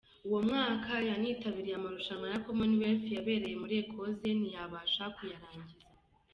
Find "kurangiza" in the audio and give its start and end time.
5.15-5.75